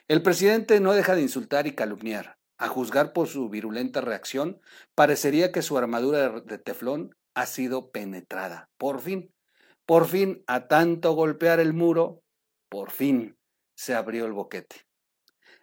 El 0.08 0.22
presidente 0.22 0.80
no 0.80 0.94
deja 0.94 1.16
de 1.16 1.22
insultar 1.22 1.68
y 1.68 1.76
calumniar. 1.76 2.38
A 2.58 2.68
juzgar 2.68 3.14
por 3.14 3.28
su 3.28 3.50
virulenta 3.50 4.02
reacción, 4.02 4.60
parecería 4.94 5.52
que 5.52 5.62
su 5.62 5.78
armadura 5.78 6.42
de 6.42 6.58
teflón 6.58 7.16
ha 7.34 7.46
sido 7.46 7.92
penetrada. 7.92 8.70
Por 8.78 9.00
fin, 9.00 9.34
por 9.86 10.08
fin, 10.08 10.44
a 10.46 10.68
tanto 10.68 11.14
golpear 11.14 11.60
el 11.60 11.74
muro, 11.74 12.22
por 12.70 12.92
fin 12.92 13.38
se 13.76 13.96
abrió 13.96 14.26
el 14.26 14.34
boquete. 14.34 14.90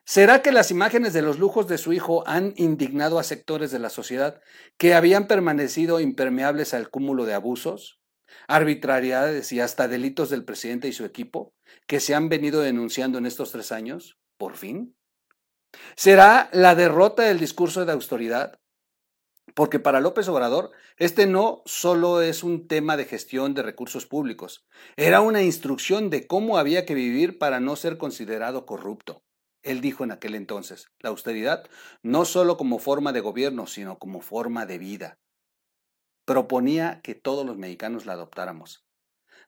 ¿Será 0.04 0.40
que 0.40 0.52
las 0.52 0.70
imágenes 0.70 1.12
de 1.12 1.20
los 1.20 1.38
lujos 1.38 1.68
de 1.68 1.78
su 1.78 1.92
hijo 1.92 2.26
han 2.26 2.54
indignado 2.56 3.18
a 3.18 3.24
sectores 3.24 3.70
de 3.72 3.78
la 3.78 3.90
sociedad 3.90 4.40
que 4.78 4.94
habían 4.94 5.26
permanecido 5.26 6.00
impermeables 6.00 6.74
al 6.74 6.90
cúmulo 6.90 7.26
de 7.26 7.34
abusos? 7.34 7.95
Arbitrariedades 8.48 9.52
y 9.52 9.60
hasta 9.60 9.88
delitos 9.88 10.30
del 10.30 10.44
presidente 10.44 10.88
y 10.88 10.92
su 10.92 11.04
equipo 11.04 11.54
que 11.86 12.00
se 12.00 12.14
han 12.14 12.28
venido 12.28 12.60
denunciando 12.60 13.18
en 13.18 13.26
estos 13.26 13.52
tres 13.52 13.72
años, 13.72 14.18
por 14.36 14.56
fin? 14.56 14.96
¿Será 15.96 16.48
la 16.52 16.74
derrota 16.74 17.24
del 17.24 17.38
discurso 17.38 17.84
de 17.84 17.92
autoridad? 17.92 18.58
Porque 19.54 19.78
para 19.78 20.00
López 20.00 20.28
Obrador, 20.28 20.72
este 20.96 21.26
no 21.26 21.62
solo 21.66 22.20
es 22.20 22.42
un 22.42 22.66
tema 22.68 22.96
de 22.96 23.04
gestión 23.04 23.54
de 23.54 23.62
recursos 23.62 24.06
públicos, 24.06 24.66
era 24.96 25.20
una 25.20 25.42
instrucción 25.42 26.10
de 26.10 26.26
cómo 26.26 26.58
había 26.58 26.84
que 26.84 26.94
vivir 26.94 27.38
para 27.38 27.60
no 27.60 27.76
ser 27.76 27.96
considerado 27.96 28.66
corrupto. 28.66 29.22
Él 29.62 29.80
dijo 29.80 30.04
en 30.04 30.12
aquel 30.12 30.34
entonces, 30.34 30.88
la 31.00 31.10
austeridad 31.10 31.64
no 32.02 32.24
solo 32.24 32.56
como 32.56 32.78
forma 32.78 33.12
de 33.12 33.20
gobierno, 33.20 33.66
sino 33.66 33.98
como 33.98 34.20
forma 34.20 34.66
de 34.66 34.78
vida 34.78 35.18
proponía 36.26 37.00
que 37.02 37.14
todos 37.14 37.46
los 37.46 37.56
mexicanos 37.56 38.04
la 38.04 38.12
adoptáramos. 38.12 38.84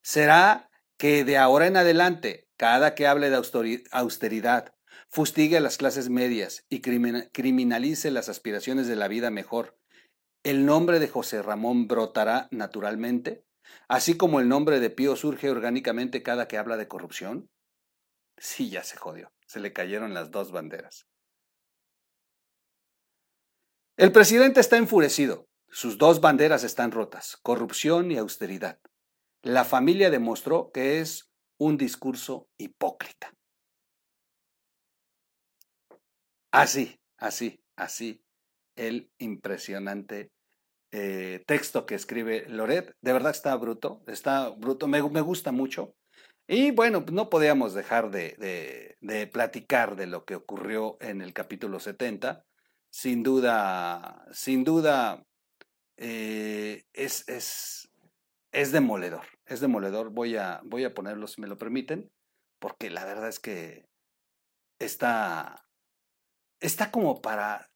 ¿Será 0.00 0.70
que 0.96 1.24
de 1.24 1.36
ahora 1.36 1.66
en 1.66 1.76
adelante, 1.76 2.48
cada 2.56 2.94
que 2.94 3.06
hable 3.06 3.28
de 3.30 3.36
austeridad, 3.90 4.74
fustigue 5.08 5.56
a 5.56 5.60
las 5.60 5.76
clases 5.76 6.08
medias 6.08 6.64
y 6.70 6.80
criminalice 6.80 8.10
las 8.10 8.28
aspiraciones 8.28 8.86
de 8.86 8.96
la 8.96 9.08
vida 9.08 9.30
mejor, 9.30 9.78
¿el 10.44 10.64
nombre 10.64 10.98
de 10.98 11.08
José 11.08 11.42
Ramón 11.42 11.88
brotará 11.88 12.48
naturalmente? 12.50 13.44
Así 13.88 14.16
como 14.16 14.40
el 14.40 14.48
nombre 14.48 14.80
de 14.80 14.90
Pío 14.90 15.16
surge 15.16 15.50
orgánicamente 15.50 16.22
cada 16.22 16.48
que 16.48 16.58
habla 16.58 16.76
de 16.76 16.88
corrupción. 16.88 17.50
Sí, 18.38 18.70
ya 18.70 18.84
se 18.84 18.96
jodió. 18.96 19.32
Se 19.46 19.60
le 19.60 19.72
cayeron 19.72 20.14
las 20.14 20.30
dos 20.30 20.52
banderas. 20.52 21.06
El 23.96 24.12
presidente 24.12 24.60
está 24.60 24.76
enfurecido. 24.76 25.47
Sus 25.70 25.98
dos 25.98 26.20
banderas 26.20 26.64
están 26.64 26.90
rotas, 26.90 27.36
corrupción 27.42 28.10
y 28.10 28.16
austeridad. 28.16 28.80
La 29.42 29.64
familia 29.64 30.10
demostró 30.10 30.70
que 30.72 31.00
es 31.00 31.30
un 31.58 31.76
discurso 31.76 32.48
hipócrita. 32.58 33.34
Así, 36.50 36.98
así, 37.18 37.60
así, 37.76 38.24
el 38.74 39.10
impresionante 39.18 40.30
eh, 40.90 41.44
texto 41.46 41.84
que 41.84 41.94
escribe 41.94 42.46
Loret. 42.48 42.96
De 43.02 43.12
verdad 43.12 43.32
está 43.32 43.54
bruto, 43.56 44.02
está 44.06 44.48
bruto, 44.48 44.88
me, 44.88 45.02
me 45.02 45.20
gusta 45.20 45.52
mucho. 45.52 45.94
Y 46.46 46.70
bueno, 46.70 47.04
no 47.12 47.28
podíamos 47.28 47.74
dejar 47.74 48.10
de, 48.10 48.96
de, 49.00 49.26
platicar 49.26 49.96
de 49.96 50.06
lo 50.06 50.24
que 50.24 50.34
ocurrió 50.34 50.96
en 51.00 51.20
el 51.20 51.34
capítulo 51.34 51.78
70. 51.78 52.46
Sin 52.90 53.22
duda, 53.22 54.26
sin 54.32 54.64
duda, 54.64 55.26
eh, 55.98 56.84
es, 56.92 57.28
es, 57.28 57.88
es, 58.52 58.72
demoledor, 58.72 59.24
es 59.46 59.60
demoledor. 59.60 60.10
Voy 60.10 60.36
a, 60.36 60.60
voy 60.64 60.84
a 60.84 60.94
ponerlo, 60.94 61.26
si 61.26 61.40
me 61.40 61.48
lo 61.48 61.58
permiten, 61.58 62.10
porque 62.60 62.88
la 62.88 63.04
verdad 63.04 63.28
es 63.28 63.40
que 63.40 63.84
está, 64.78 65.66
está 66.60 66.90
como 66.92 67.20
para, 67.20 67.68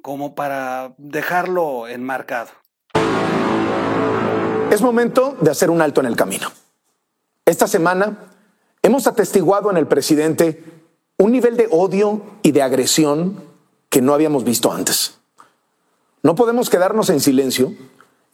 como 0.00 0.34
para 0.34 0.94
dejarlo 0.96 1.86
enmarcado. 1.86 2.50
Es 4.70 4.80
momento 4.80 5.36
de 5.40 5.50
hacer 5.50 5.68
un 5.68 5.82
alto 5.82 6.00
en 6.00 6.06
el 6.06 6.16
camino. 6.16 6.50
Esta 7.44 7.66
semana 7.66 8.30
hemos 8.80 9.06
atestiguado 9.06 9.70
en 9.70 9.76
el 9.76 9.86
presidente 9.86 10.64
un 11.18 11.30
nivel 11.30 11.58
de 11.58 11.68
odio 11.70 12.22
y 12.42 12.52
de 12.52 12.62
agresión 12.62 13.52
que 13.90 14.00
no 14.00 14.14
habíamos 14.14 14.44
visto 14.44 14.72
antes. 14.72 15.21
No 16.22 16.34
podemos 16.34 16.70
quedarnos 16.70 17.10
en 17.10 17.20
silencio 17.20 17.74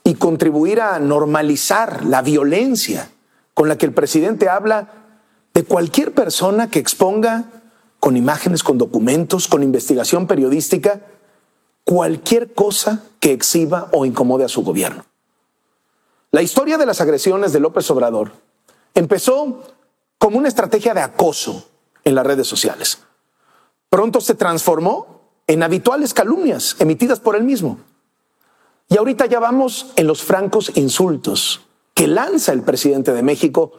y 0.04 0.14
contribuir 0.14 0.80
a 0.80 0.98
normalizar 0.98 2.04
la 2.04 2.22
violencia 2.22 3.10
con 3.54 3.68
la 3.68 3.76
que 3.76 3.86
el 3.86 3.94
presidente 3.94 4.48
habla 4.48 4.92
de 5.54 5.64
cualquier 5.64 6.12
persona 6.12 6.70
que 6.70 6.78
exponga 6.78 7.44
con 8.00 8.16
imágenes, 8.16 8.62
con 8.62 8.78
documentos, 8.78 9.48
con 9.48 9.62
investigación 9.62 10.26
periodística, 10.26 11.00
cualquier 11.84 12.52
cosa 12.54 13.02
que 13.20 13.32
exhiba 13.32 13.88
o 13.92 14.06
incomode 14.06 14.44
a 14.44 14.48
su 14.48 14.62
gobierno. 14.62 15.04
La 16.30 16.42
historia 16.42 16.78
de 16.78 16.86
las 16.86 17.00
agresiones 17.00 17.52
de 17.52 17.60
López 17.60 17.90
Obrador 17.90 18.32
Empezó 18.98 19.62
como 20.18 20.38
una 20.38 20.48
estrategia 20.48 20.92
de 20.92 21.02
acoso 21.02 21.68
en 22.02 22.16
las 22.16 22.26
redes 22.26 22.48
sociales. 22.48 22.98
Pronto 23.88 24.20
se 24.20 24.34
transformó 24.34 25.17
en 25.48 25.62
habituales 25.62 26.14
calumnias 26.14 26.76
emitidas 26.78 27.18
por 27.18 27.34
él 27.34 27.42
mismo. 27.42 27.78
Y 28.88 28.96
ahorita 28.96 29.26
ya 29.26 29.40
vamos 29.40 29.92
en 29.96 30.06
los 30.06 30.22
francos 30.22 30.70
insultos 30.76 31.62
que 31.94 32.06
lanza 32.06 32.52
el 32.52 32.62
presidente 32.62 33.12
de 33.12 33.22
México 33.22 33.72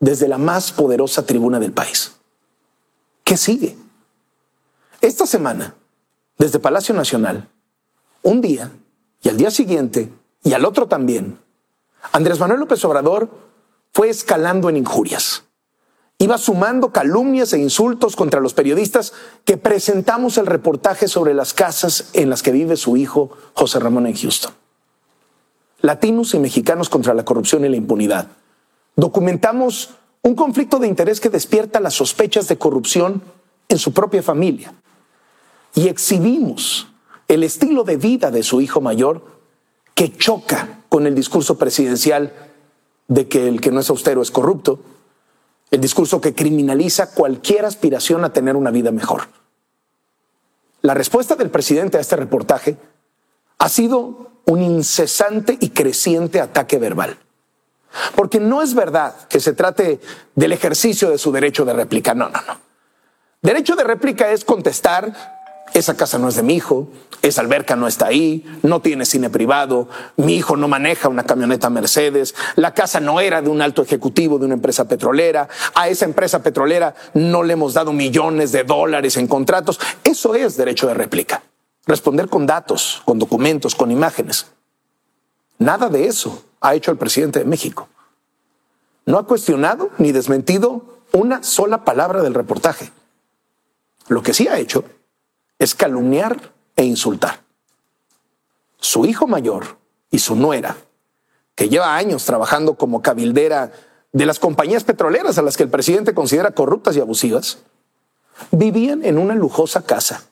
desde 0.00 0.28
la 0.28 0.38
más 0.38 0.72
poderosa 0.72 1.26
tribuna 1.26 1.60
del 1.60 1.72
país. 1.72 2.16
¿Qué 3.24 3.36
sigue? 3.36 3.76
Esta 5.00 5.26
semana, 5.26 5.74
desde 6.38 6.60
Palacio 6.60 6.94
Nacional, 6.94 7.48
un 8.22 8.40
día 8.40 8.72
y 9.22 9.28
al 9.28 9.36
día 9.36 9.50
siguiente 9.50 10.12
y 10.42 10.54
al 10.54 10.64
otro 10.64 10.86
también, 10.86 11.38
Andrés 12.12 12.38
Manuel 12.38 12.60
López 12.60 12.84
Obrador 12.84 13.28
fue 13.92 14.08
escalando 14.08 14.68
en 14.68 14.76
injurias. 14.76 15.44
Iba 16.20 16.36
sumando 16.36 16.90
calumnias 16.90 17.52
e 17.52 17.58
insultos 17.58 18.16
contra 18.16 18.40
los 18.40 18.52
periodistas 18.52 19.12
que 19.44 19.56
presentamos 19.56 20.36
el 20.36 20.46
reportaje 20.46 21.06
sobre 21.06 21.32
las 21.32 21.54
casas 21.54 22.10
en 22.12 22.28
las 22.28 22.42
que 22.42 22.50
vive 22.50 22.76
su 22.76 22.96
hijo 22.96 23.30
José 23.54 23.78
Ramón 23.78 24.08
en 24.08 24.16
Houston. 24.16 24.52
Latinos 25.80 26.34
y 26.34 26.40
mexicanos 26.40 26.88
contra 26.88 27.14
la 27.14 27.24
corrupción 27.24 27.64
y 27.64 27.68
la 27.68 27.76
impunidad. 27.76 28.26
Documentamos 28.96 29.90
un 30.22 30.34
conflicto 30.34 30.80
de 30.80 30.88
interés 30.88 31.20
que 31.20 31.30
despierta 31.30 31.78
las 31.78 31.94
sospechas 31.94 32.48
de 32.48 32.58
corrupción 32.58 33.22
en 33.68 33.78
su 33.78 33.92
propia 33.92 34.20
familia. 34.20 34.74
Y 35.76 35.86
exhibimos 35.86 36.88
el 37.28 37.44
estilo 37.44 37.84
de 37.84 37.96
vida 37.96 38.32
de 38.32 38.42
su 38.42 38.60
hijo 38.60 38.80
mayor 38.80 39.24
que 39.94 40.16
choca 40.16 40.80
con 40.88 41.06
el 41.06 41.14
discurso 41.14 41.58
presidencial 41.58 42.32
de 43.06 43.28
que 43.28 43.46
el 43.46 43.60
que 43.60 43.70
no 43.70 43.78
es 43.78 43.90
austero 43.90 44.20
es 44.20 44.32
corrupto, 44.32 44.80
el 45.70 45.80
discurso 45.80 46.20
que 46.20 46.34
criminaliza 46.34 47.10
cualquier 47.10 47.64
aspiración 47.64 48.24
a 48.24 48.32
tener 48.32 48.56
una 48.56 48.70
vida 48.70 48.90
mejor. 48.90 49.28
La 50.82 50.94
respuesta 50.94 51.34
del 51.34 51.50
presidente 51.50 51.98
a 51.98 52.00
este 52.00 52.16
reportaje 52.16 52.76
ha 53.58 53.68
sido 53.68 54.30
un 54.46 54.62
incesante 54.62 55.58
y 55.60 55.70
creciente 55.70 56.40
ataque 56.40 56.78
verbal. 56.78 57.18
Porque 58.14 58.38
no 58.38 58.62
es 58.62 58.74
verdad 58.74 59.14
que 59.28 59.40
se 59.40 59.52
trate 59.52 60.00
del 60.34 60.52
ejercicio 60.52 61.10
de 61.10 61.18
su 61.18 61.32
derecho 61.32 61.64
de 61.64 61.72
réplica. 61.72 62.14
No, 62.14 62.28
no, 62.28 62.40
no. 62.46 62.58
Derecho 63.42 63.76
de 63.76 63.84
réplica 63.84 64.30
es 64.30 64.44
contestar 64.44 65.37
esa 65.74 65.96
casa 65.96 66.18
no 66.18 66.28
es 66.28 66.36
de 66.36 66.42
mi 66.42 66.54
hijo, 66.54 66.88
esa 67.22 67.40
alberca 67.40 67.76
no 67.76 67.86
está 67.88 68.06
ahí, 68.06 68.44
no 68.62 68.80
tiene 68.80 69.04
cine 69.04 69.30
privado, 69.30 69.88
mi 70.16 70.36
hijo 70.36 70.56
no 70.56 70.68
maneja 70.68 71.08
una 71.08 71.24
camioneta 71.24 71.70
Mercedes, 71.70 72.34
la 72.56 72.74
casa 72.74 73.00
no 73.00 73.20
era 73.20 73.42
de 73.42 73.48
un 73.48 73.60
alto 73.60 73.82
ejecutivo 73.82 74.38
de 74.38 74.46
una 74.46 74.54
empresa 74.54 74.86
petrolera, 74.86 75.48
a 75.74 75.88
esa 75.88 76.04
empresa 76.04 76.42
petrolera 76.42 76.94
no 77.14 77.42
le 77.42 77.54
hemos 77.54 77.74
dado 77.74 77.92
millones 77.92 78.52
de 78.52 78.64
dólares 78.64 79.16
en 79.16 79.26
contratos. 79.26 79.80
Eso 80.04 80.34
es 80.34 80.56
derecho 80.56 80.86
de 80.86 80.94
réplica. 80.94 81.42
Responder 81.86 82.28
con 82.28 82.46
datos, 82.46 83.02
con 83.04 83.18
documentos, 83.18 83.74
con 83.74 83.90
imágenes. 83.90 84.46
Nada 85.58 85.88
de 85.88 86.06
eso 86.06 86.44
ha 86.60 86.74
hecho 86.74 86.90
el 86.90 86.98
presidente 86.98 87.40
de 87.40 87.44
México. 87.44 87.88
No 89.06 89.18
ha 89.18 89.26
cuestionado 89.26 89.90
ni 89.98 90.12
desmentido 90.12 90.98
una 91.12 91.42
sola 91.42 91.84
palabra 91.84 92.22
del 92.22 92.34
reportaje. 92.34 92.92
Lo 94.08 94.22
que 94.22 94.34
sí 94.34 94.48
ha 94.48 94.58
hecho 94.58 94.84
es 95.58 95.74
calumniar 95.74 96.52
e 96.76 96.84
insultar. 96.84 97.40
Su 98.78 99.06
hijo 99.06 99.26
mayor 99.26 99.78
y 100.10 100.20
su 100.20 100.36
nuera, 100.36 100.76
que 101.54 101.68
lleva 101.68 101.96
años 101.96 102.24
trabajando 102.24 102.74
como 102.74 103.02
cabildera 103.02 103.72
de 104.12 104.26
las 104.26 104.38
compañías 104.38 104.84
petroleras 104.84 105.38
a 105.38 105.42
las 105.42 105.56
que 105.56 105.64
el 105.64 105.70
presidente 105.70 106.14
considera 106.14 106.52
corruptas 106.52 106.96
y 106.96 107.00
abusivas, 107.00 107.58
vivían 108.52 109.04
en 109.04 109.18
una 109.18 109.34
lujosa 109.34 109.82
casa, 109.82 110.22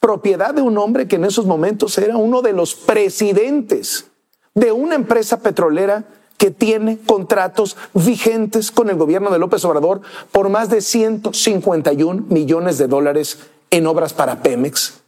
propiedad 0.00 0.54
de 0.54 0.62
un 0.62 0.76
hombre 0.78 1.06
que 1.06 1.16
en 1.16 1.24
esos 1.24 1.46
momentos 1.46 1.96
era 1.98 2.16
uno 2.16 2.42
de 2.42 2.52
los 2.52 2.74
presidentes 2.74 4.06
de 4.54 4.72
una 4.72 4.96
empresa 4.96 5.40
petrolera 5.40 6.04
que 6.36 6.50
tiene 6.50 6.98
contratos 6.98 7.76
vigentes 7.94 8.70
con 8.70 8.90
el 8.90 8.96
gobierno 8.96 9.30
de 9.30 9.38
López 9.38 9.64
Obrador 9.64 10.00
por 10.32 10.48
más 10.48 10.68
de 10.70 10.80
151 10.80 12.26
millones 12.28 12.78
de 12.78 12.86
dólares 12.86 13.38
en 13.70 13.86
obras 13.86 14.12
para 14.12 14.42
Pemex 14.42 15.00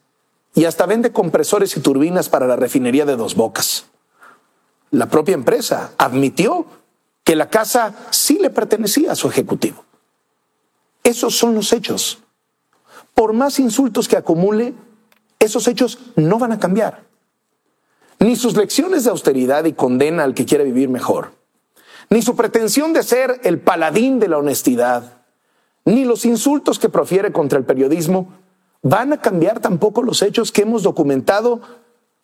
y 0.54 0.64
hasta 0.64 0.86
vende 0.86 1.12
compresores 1.12 1.76
y 1.76 1.80
turbinas 1.80 2.28
para 2.28 2.46
la 2.46 2.56
refinería 2.56 3.04
de 3.04 3.16
Dos 3.16 3.34
Bocas. 3.34 3.86
La 4.90 5.08
propia 5.08 5.34
empresa 5.34 5.92
admitió 5.98 6.66
que 7.24 7.36
la 7.36 7.48
casa 7.48 7.94
sí 8.10 8.38
le 8.40 8.50
pertenecía 8.50 9.12
a 9.12 9.16
su 9.16 9.28
ejecutivo. 9.28 9.84
Esos 11.04 11.36
son 11.36 11.54
los 11.54 11.72
hechos. 11.72 12.18
Por 13.14 13.32
más 13.32 13.58
insultos 13.58 14.08
que 14.08 14.16
acumule, 14.16 14.74
esos 15.38 15.68
hechos 15.68 15.98
no 16.16 16.38
van 16.38 16.52
a 16.52 16.58
cambiar. 16.58 17.04
Ni 18.18 18.36
sus 18.36 18.56
lecciones 18.56 19.04
de 19.04 19.10
austeridad 19.10 19.64
y 19.64 19.72
condena 19.72 20.24
al 20.24 20.34
que 20.34 20.44
quiere 20.44 20.64
vivir 20.64 20.88
mejor, 20.88 21.32
ni 22.10 22.20
su 22.20 22.36
pretensión 22.36 22.92
de 22.92 23.02
ser 23.02 23.40
el 23.44 23.60
paladín 23.60 24.18
de 24.18 24.28
la 24.28 24.38
honestidad, 24.38 25.22
ni 25.84 26.04
los 26.04 26.24
insultos 26.24 26.78
que 26.78 26.90
profiere 26.90 27.32
contra 27.32 27.58
el 27.58 27.64
periodismo 27.64 28.34
van 28.82 29.12
a 29.12 29.20
cambiar 29.20 29.60
tampoco 29.60 30.02
los 30.02 30.22
hechos 30.22 30.52
que 30.52 30.62
hemos 30.62 30.82
documentado 30.82 31.60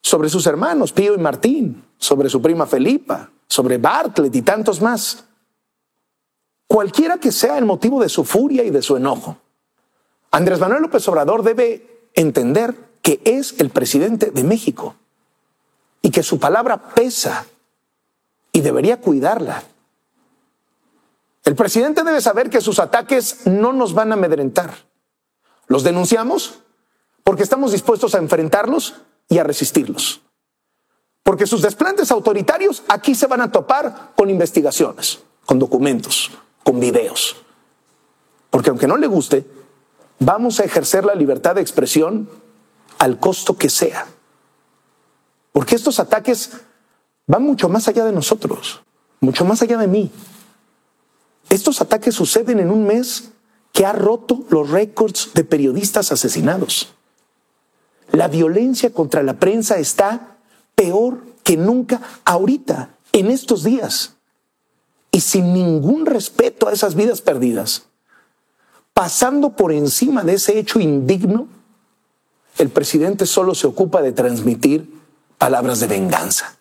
sobre 0.02 0.28
sus 0.28 0.46
hermanos, 0.46 0.92
Pío 0.92 1.14
y 1.14 1.18
Martín, 1.18 1.84
sobre 1.98 2.28
su 2.28 2.40
prima 2.40 2.66
Felipa, 2.66 3.30
sobre 3.46 3.78
Bartlett 3.78 4.34
y 4.34 4.42
tantos 4.42 4.80
más. 4.80 5.24
Cualquiera 6.66 7.18
que 7.18 7.32
sea 7.32 7.58
el 7.58 7.64
motivo 7.64 8.00
de 8.00 8.08
su 8.08 8.24
furia 8.24 8.64
y 8.64 8.70
de 8.70 8.82
su 8.82 8.96
enojo, 8.96 9.36
Andrés 10.30 10.60
Manuel 10.60 10.82
López 10.82 11.06
Obrador 11.08 11.42
debe 11.42 12.08
entender 12.14 12.74
que 13.02 13.20
es 13.24 13.54
el 13.58 13.70
presidente 13.70 14.30
de 14.30 14.44
México 14.44 14.96
y 16.02 16.10
que 16.10 16.22
su 16.22 16.38
palabra 16.38 16.88
pesa 16.94 17.46
y 18.52 18.60
debería 18.60 19.00
cuidarla. 19.00 19.62
El 21.44 21.54
presidente 21.54 22.02
debe 22.02 22.20
saber 22.20 22.50
que 22.50 22.60
sus 22.60 22.80
ataques 22.80 23.46
no 23.46 23.72
nos 23.72 23.94
van 23.94 24.10
a 24.10 24.14
amedrentar 24.14 24.85
Los 25.66 25.82
denunciamos 25.82 26.60
porque 27.24 27.42
estamos 27.42 27.72
dispuestos 27.72 28.14
a 28.14 28.18
enfrentarlos 28.18 28.94
y 29.28 29.38
a 29.38 29.44
resistirlos. 29.44 30.22
Porque 31.22 31.46
sus 31.46 31.62
desplantes 31.62 32.12
autoritarios 32.12 32.84
aquí 32.88 33.14
se 33.14 33.26
van 33.26 33.40
a 33.40 33.50
topar 33.50 34.12
con 34.16 34.30
investigaciones, 34.30 35.18
con 35.44 35.58
documentos, 35.58 36.30
con 36.62 36.78
videos. 36.78 37.36
Porque 38.50 38.70
aunque 38.70 38.86
no 38.86 38.96
le 38.96 39.08
guste, 39.08 39.44
vamos 40.20 40.60
a 40.60 40.64
ejercer 40.64 41.04
la 41.04 41.14
libertad 41.14 41.56
de 41.56 41.62
expresión 41.62 42.30
al 42.98 43.18
costo 43.18 43.56
que 43.56 43.68
sea. 43.68 44.06
Porque 45.50 45.74
estos 45.74 45.98
ataques 45.98 46.52
van 47.26 47.42
mucho 47.42 47.68
más 47.68 47.88
allá 47.88 48.04
de 48.04 48.12
nosotros, 48.12 48.82
mucho 49.20 49.44
más 49.44 49.62
allá 49.62 49.78
de 49.78 49.88
mí. 49.88 50.12
Estos 51.48 51.80
ataques 51.80 52.14
suceden 52.14 52.60
en 52.60 52.70
un 52.70 52.86
mes 52.86 53.30
que 53.76 53.84
ha 53.84 53.92
roto 53.92 54.42
los 54.48 54.70
récords 54.70 55.32
de 55.34 55.44
periodistas 55.44 56.10
asesinados. 56.10 56.94
La 58.10 58.26
violencia 58.26 58.90
contra 58.90 59.22
la 59.22 59.34
prensa 59.34 59.76
está 59.76 60.38
peor 60.74 61.20
que 61.42 61.58
nunca 61.58 62.00
ahorita, 62.24 62.96
en 63.12 63.30
estos 63.30 63.64
días. 63.64 64.14
Y 65.12 65.20
sin 65.20 65.52
ningún 65.52 66.06
respeto 66.06 66.68
a 66.68 66.72
esas 66.72 66.94
vidas 66.94 67.20
perdidas, 67.20 67.82
pasando 68.94 69.50
por 69.56 69.72
encima 69.72 70.24
de 70.24 70.32
ese 70.32 70.58
hecho 70.58 70.80
indigno, 70.80 71.46
el 72.56 72.70
presidente 72.70 73.26
solo 73.26 73.54
se 73.54 73.66
ocupa 73.66 74.00
de 74.00 74.12
transmitir 74.12 74.90
palabras 75.36 75.80
de 75.80 75.86
venganza. 75.86 76.56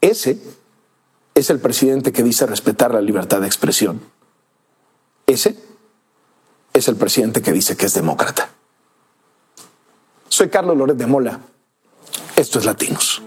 Ese 0.00 0.40
es 1.36 1.48
el 1.48 1.60
presidente 1.60 2.10
que 2.10 2.24
dice 2.24 2.44
respetar 2.44 2.92
la 2.92 3.00
libertad 3.00 3.40
de 3.40 3.46
expresión. 3.46 4.00
Ese 5.28 5.65
es 6.76 6.88
el 6.88 6.96
presidente 6.96 7.40
que 7.40 7.52
dice 7.52 7.76
que 7.76 7.86
es 7.86 7.94
demócrata. 7.94 8.50
Soy 10.28 10.50
Carlos 10.50 10.76
Loret 10.76 10.96
de 10.96 11.06
Mola. 11.06 11.40
Esto 12.36 12.58
es 12.58 12.66
Latinos. 12.66 13.22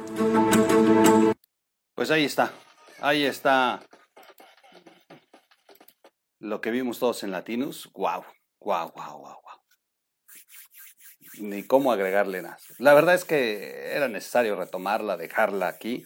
Pues 1.96 2.12
ahí 2.12 2.26
está. 2.26 2.54
Ahí 3.02 3.26
está 3.26 3.82
lo 6.40 6.62
que 6.62 6.70
vimos 6.70 7.00
todos 7.00 7.24
en 7.24 7.32
Latinos. 7.32 7.90
Guau, 7.92 8.24
guau, 8.60 8.92
guau, 8.92 9.20
guau. 9.20 9.40
Ni 11.40 11.64
cómo 11.64 11.92
agregarle 11.92 12.44
nada. 12.44 12.60
La 12.78 12.94
verdad 12.94 13.16
es 13.16 13.26
que 13.26 13.96
era 13.96 14.08
necesario 14.08 14.56
retomarla, 14.58 15.18
dejarla 15.18 15.70
aquí 15.70 16.06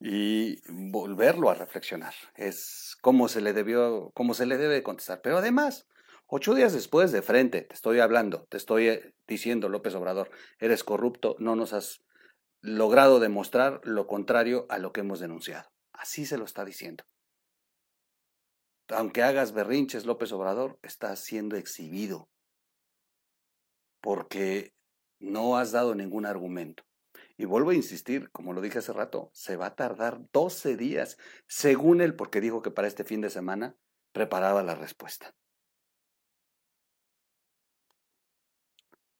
y 0.00 0.62
volverlo 0.68 1.50
a 1.50 1.54
reflexionar. 1.54 2.14
Es 2.36 2.96
cómo 3.02 3.28
se 3.28 3.42
le 3.42 3.52
debió, 3.52 4.10
cómo 4.14 4.32
se 4.32 4.46
le 4.46 4.56
debe 4.56 4.82
contestar. 4.82 5.20
Pero 5.22 5.38
además, 5.38 5.86
Ocho 6.26 6.54
días 6.54 6.72
después, 6.72 7.12
de 7.12 7.20
frente, 7.20 7.62
te 7.62 7.74
estoy 7.74 8.00
hablando, 8.00 8.46
te 8.48 8.56
estoy 8.56 8.88
eh, 8.88 9.14
diciendo, 9.26 9.68
López 9.68 9.94
Obrador, 9.94 10.30
eres 10.58 10.82
corrupto, 10.82 11.36
no 11.38 11.54
nos 11.54 11.72
has 11.72 12.02
logrado 12.62 13.20
demostrar 13.20 13.80
lo 13.84 14.06
contrario 14.06 14.66
a 14.70 14.78
lo 14.78 14.92
que 14.92 15.00
hemos 15.00 15.20
denunciado. 15.20 15.70
Así 15.92 16.24
se 16.24 16.38
lo 16.38 16.44
está 16.44 16.64
diciendo. 16.64 17.04
Aunque 18.88 19.22
hagas 19.22 19.52
berrinches, 19.52 20.06
López 20.06 20.32
Obrador, 20.32 20.78
estás 20.82 21.20
siendo 21.20 21.56
exhibido 21.56 22.28
porque 24.00 24.74
no 25.18 25.56
has 25.56 25.72
dado 25.72 25.94
ningún 25.94 26.26
argumento. 26.26 26.84
Y 27.36 27.46
vuelvo 27.46 27.70
a 27.70 27.74
insistir, 27.74 28.30
como 28.30 28.52
lo 28.52 28.60
dije 28.60 28.78
hace 28.78 28.92
rato, 28.92 29.30
se 29.32 29.56
va 29.56 29.66
a 29.66 29.74
tardar 29.74 30.20
12 30.32 30.76
días, 30.76 31.18
según 31.46 32.00
él, 32.00 32.14
porque 32.14 32.40
dijo 32.40 32.62
que 32.62 32.70
para 32.70 32.88
este 32.88 33.04
fin 33.04 33.20
de 33.20 33.30
semana 33.30 33.76
preparaba 34.12 34.62
la 34.62 34.74
respuesta. 34.74 35.34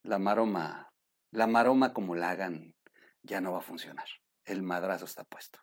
La 0.04 0.18
maroma, 0.18 0.92
la 1.32 1.46
maroma 1.46 1.92
como 1.92 2.14
la 2.14 2.30
hagan, 2.30 2.74
ya 3.22 3.40
no 3.40 3.52
va 3.52 3.58
a 3.58 3.62
funcionar. 3.62 4.06
El 4.44 4.62
madrazo 4.62 5.06
está 5.06 5.24
puesto. 5.24 5.58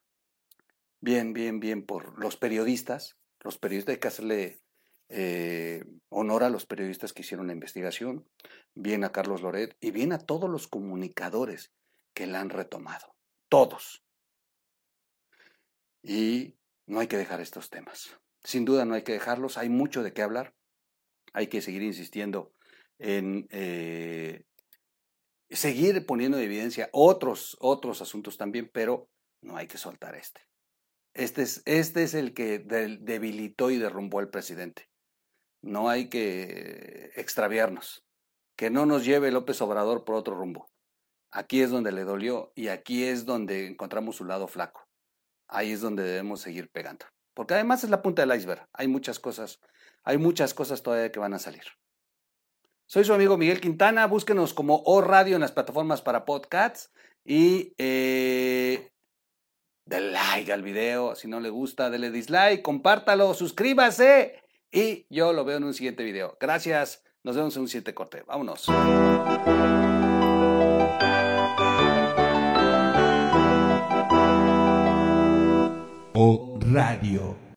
Bien, 1.00 1.34
bien, 1.34 1.60
bien 1.60 1.86
por 1.86 2.20
los 2.20 2.38
periodistas. 2.38 3.18
Los 3.40 3.58
periodistas 3.58 3.94
hay 3.94 4.00
que 4.00 4.08
hacerle 4.08 4.62
eh, 5.10 5.84
honor 6.10 6.44
a 6.44 6.50
los 6.50 6.66
periodistas 6.66 7.14
que 7.14 7.22
hicieron 7.22 7.48
la 7.48 7.54
investigación, 7.54 8.28
bien 8.74 9.04
a 9.04 9.12
Carlos 9.12 9.42
Loret 9.42 9.78
y 9.80 9.92
bien 9.92 10.12
a 10.12 10.20
todos 10.20 10.50
los 10.50 10.68
comunicadores 10.68 11.72
que 12.14 12.28
la 12.28 12.42
han 12.42 12.50
retomado. 12.50 13.16
Todos. 13.48 14.04
Y 16.04 16.58
no 16.88 17.00
hay 17.00 17.08
que 17.08 17.18
dejar 17.18 17.42
estos 17.42 17.70
temas. 17.70 18.20
Sin 18.44 18.66
duda 18.66 18.86
no 18.86 18.96
hay 18.96 19.04
que 19.04 19.14
dejarlos. 19.14 19.58
Hay 19.60 19.70
mucho 19.70 20.02
de 20.02 20.14
qué 20.14 20.24
hablar. 20.24 20.56
Hay 21.34 21.48
que 21.48 21.62
seguir 21.62 21.84
insistiendo 21.84 22.54
en 23.02 23.48
eh, 23.50 24.44
seguir 25.50 26.06
poniendo 26.06 26.38
en 26.38 26.44
evidencia 26.44 26.90
otros, 26.94 27.58
otros 27.60 28.02
asuntos 28.02 28.38
también, 28.38 28.70
pero 28.72 29.10
no 29.42 29.58
hay 29.58 29.68
que 29.68 29.78
soltar 29.78 30.16
este. 30.16 30.42
Este 31.14 31.42
es, 31.42 31.62
este 31.66 32.04
es 32.04 32.14
el 32.14 32.34
que 32.34 32.60
debilitó 32.60 33.70
y 33.72 33.78
derrumbó 33.78 34.20
al 34.20 34.30
presidente. 34.30 34.90
No 35.62 35.90
hay 35.90 36.10
que 36.10 37.12
extraviarnos. 37.16 38.06
Que 38.56 38.70
no 38.70 38.86
nos 38.86 39.04
lleve 39.04 39.32
López 39.32 39.62
Obrador 39.62 40.06
por 40.06 40.16
otro 40.16 40.36
rumbo. 40.36 40.70
Aquí 41.32 41.62
es 41.62 41.70
donde 41.70 41.92
le 41.92 42.04
dolió 42.04 42.52
y 42.56 42.68
aquí 42.68 43.04
es 43.04 43.26
donde 43.26 43.68
encontramos 43.68 44.18
su 44.18 44.26
lado 44.26 44.48
flaco. 44.48 44.88
Ahí 45.48 45.72
es 45.72 45.82
donde 45.82 46.04
debemos 46.04 46.42
seguir 46.42 46.70
pegando. 46.70 47.06
Porque 47.34 47.56
además 47.56 47.84
es 47.84 47.90
la 47.90 48.02
punta 48.02 48.26
del 48.26 48.38
iceberg. 48.38 48.68
Hay 48.74 48.88
muchas 48.88 49.20
cosas, 49.20 49.60
hay 50.04 50.18
muchas 50.18 50.54
cosas 50.54 50.84
todavía 50.84 51.12
que 51.12 51.20
van 51.20 51.34
a 51.34 51.40
salir. 51.40 51.64
Soy 52.92 53.06
su 53.06 53.14
amigo 53.14 53.38
Miguel 53.38 53.62
Quintana. 53.62 54.06
Búsquenos 54.06 54.54
como 54.54 54.84
O 54.86 55.00
Radio 55.00 55.36
en 55.36 55.42
las 55.42 55.54
plataformas 55.54 56.02
para 56.02 56.26
podcasts. 56.26 56.92
Y 57.24 57.74
eh, 57.78 58.92
like 59.86 60.52
al 60.52 60.62
video. 60.62 61.16
Si 61.16 61.30
no 61.30 61.40
le 61.40 61.50
gusta, 61.50 61.90
dele 61.90 62.12
dislike, 62.12 62.62
compártalo, 62.62 63.34
suscríbase. 63.34 64.44
Y 64.70 65.06
yo 65.10 65.32
lo 65.32 65.46
veo 65.46 65.56
en 65.56 65.64
un 65.64 65.74
siguiente 65.74 66.04
video. 66.04 66.38
Gracias. 66.38 67.02
Nos 67.24 67.38
vemos 67.38 67.56
en 67.56 67.62
un 67.62 67.70
siguiente 67.70 67.94
corte. 67.94 68.24
Vámonos. 68.28 68.68
O 76.14 76.60
Radio. 76.60 77.51